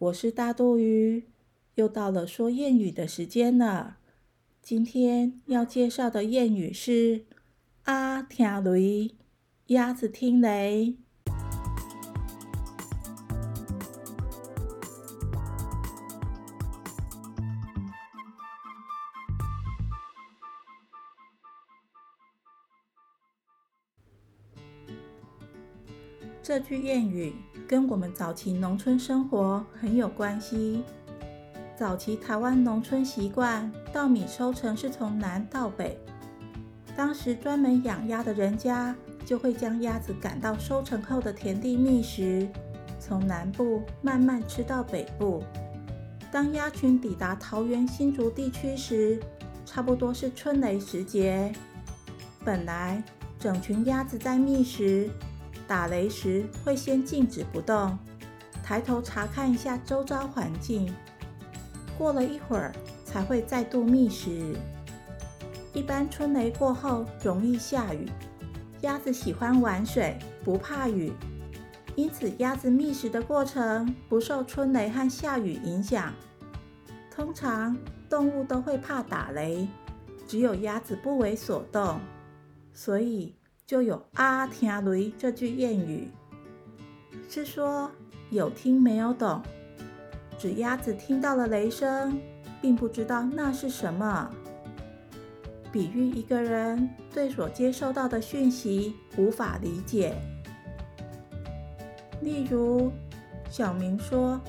[0.00, 1.24] 我是大肚鱼，
[1.74, 3.98] 又到了说谚语的时间了。
[4.62, 7.24] 今天要介绍的谚语是
[7.82, 9.16] “阿听雷”，
[9.68, 10.94] 鸭子听雷。
[26.48, 27.34] 这句谚语
[27.68, 30.82] 跟我们早期农村生活很有关系。
[31.76, 36.00] 早期台湾农村习惯稻米收成是从南到北，
[36.96, 42.48] 当时专门养鸭的人家就会将鸭子赶到收成后的田地觅食，
[42.98, 45.44] 从南部慢慢吃到北部。
[46.32, 49.20] 当鸭群抵达桃园新竹地区时，
[49.66, 51.52] 差不多是春雷时节。
[52.42, 53.04] 本来
[53.38, 55.10] 整群鸭子在觅食。
[55.68, 57.96] 打雷时会先静止不动，
[58.64, 60.92] 抬头查看一下周遭环境。
[61.98, 62.72] 过了一会儿
[63.04, 64.56] 才会再度觅食。
[65.74, 68.08] 一般春雷过后容易下雨，
[68.80, 71.12] 鸭子喜欢玩水，不怕雨，
[71.96, 76.14] 因此鸭子觅食的过程不受春雷和下雨影响。
[77.14, 77.76] 通常
[78.08, 79.68] 动物都会怕打雷，
[80.26, 82.00] 只有鸭子不为所动，
[82.72, 83.37] 所以。
[83.68, 86.08] 就有“啊听雷”这句谚语，
[87.28, 87.90] 是说
[88.30, 89.42] 有听没有懂，
[90.38, 92.18] 指鸭子听到了雷声，
[92.62, 94.30] 并不知道那是什么，
[95.70, 100.14] 比喻一个人对所接受到的讯息无法理解。
[102.22, 102.90] 例如，
[103.50, 104.40] 小明说：“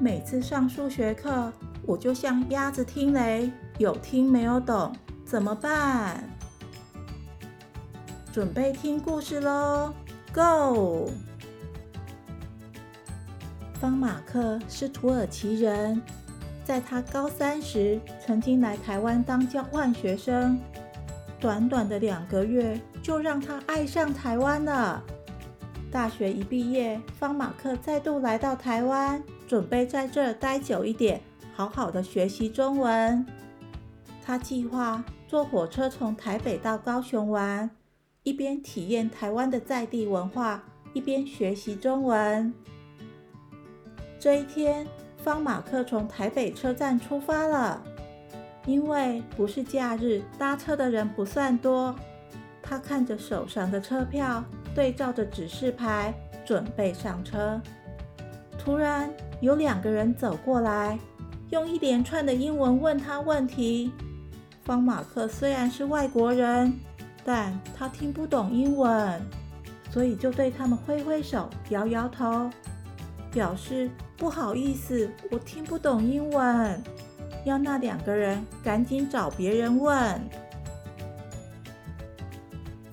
[0.00, 1.52] 每次上数学课，
[1.84, 4.90] 我就像鸭子听雷，有听没有懂，
[5.22, 6.26] 怎么办？”
[8.34, 9.94] 准备听故事喽
[10.34, 11.08] ，Go！
[13.74, 16.02] 方马克是土耳其人，
[16.64, 20.58] 在他高三时曾经来台湾当交换学生，
[21.38, 25.00] 短短的两个月就让他爱上台湾了。
[25.92, 31.20] 大学一毕业，方马克再度来到台湾，准备在这儿待久一点，
[31.54, 33.24] 好好的学习中文。
[34.24, 37.70] 他计划坐火车从台北到高雄玩。
[38.24, 40.64] 一边体验台湾的在地文化，
[40.94, 42.52] 一边学习中文。
[44.18, 44.86] 这一天，
[45.18, 47.82] 方马克从台北车站出发了。
[48.64, 51.94] 因为不是假日，搭车的人不算多。
[52.62, 54.42] 他看着手上的车票，
[54.74, 56.14] 对照着指示牌，
[56.46, 57.60] 准备上车。
[58.58, 59.12] 突然，
[59.42, 60.98] 有两个人走过来，
[61.50, 63.92] 用一连串的英文问他问题。
[64.62, 66.72] 方马克虽然是外国人。
[67.24, 69.20] 但他听不懂英文，
[69.90, 72.50] 所以就对他们挥挥手、摇摇头，
[73.32, 76.82] 表示不好意思，我听不懂英文，
[77.44, 80.20] 要那两个人赶紧找别人问。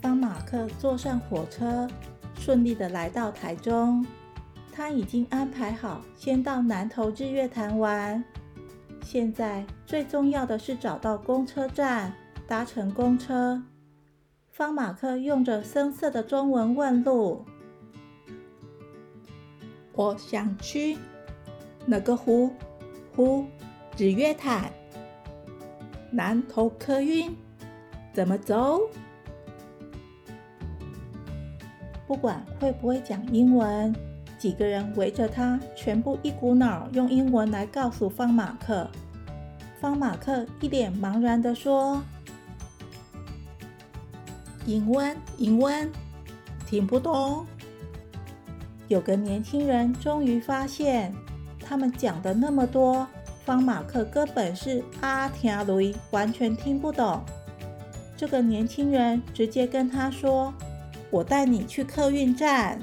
[0.00, 1.88] 方马克坐上火车，
[2.38, 4.06] 顺利的来到台中。
[4.72, 8.22] 他已经安排好，先到南投日月潭玩。
[9.02, 12.12] 现在最重要的是找到公车站，
[12.46, 13.60] 搭乘公车。
[14.58, 17.44] 方马克用着生涩的中文问路
[19.94, 20.98] ：“我想去
[21.86, 22.50] 哪个湖？
[23.14, 23.46] 湖
[23.96, 24.68] 日月潭。
[26.10, 27.36] 南投客运
[28.12, 28.80] 怎么走？”
[32.08, 33.94] 不管会不会讲英文，
[34.40, 38.90] 几个人围着他，全部一股脑用英文来告诉方马克。
[39.80, 42.02] 方马克一脸茫然的说。
[44.68, 45.90] 英文，英文，
[46.66, 47.46] 听不懂。
[48.86, 51.10] 有个年轻人终于发现，
[51.58, 53.06] 他们讲的那么多，
[53.46, 57.24] 方马克根本是阿听雷，完全听不懂。
[58.14, 60.52] 这个年轻人直接跟他说
[61.10, 62.78] ：“我带你去客运站。”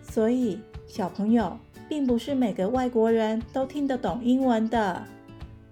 [0.00, 0.58] 所以，
[0.88, 1.58] 小朋友，
[1.90, 5.02] 并不是每个外国人都听得懂英文的。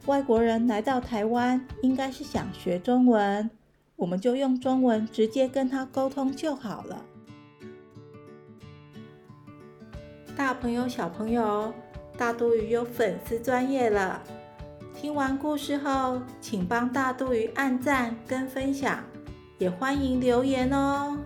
[0.04, 3.48] 外国人来到台湾，应该是想学中文。
[3.96, 7.04] 我们就用中文直接跟他沟通就好了。
[10.36, 11.72] 大朋友、小朋友，
[12.18, 14.22] 大肚鱼有粉丝专业了。
[14.96, 19.02] 听完故事后，请帮大肚鱼按赞跟分享，
[19.58, 21.16] 也欢迎留言哦。